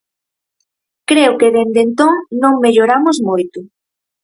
[1.09, 3.59] Creo que dende entón non melloramos moito.